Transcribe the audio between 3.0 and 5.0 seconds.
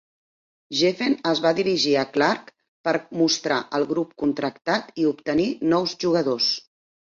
mostrar el grup contractat